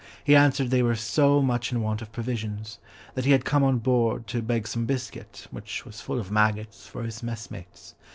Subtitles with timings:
[0.23, 2.79] He answered they were so much in want of provisions
[3.13, 6.87] that he had come on board to beg some biscuit (which was full of maggots)
[6.87, 7.93] for his messmates.